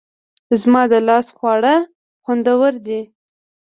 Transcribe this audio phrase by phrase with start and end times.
[0.61, 1.75] زما د لاس خواړه
[2.23, 2.99] خوندور دي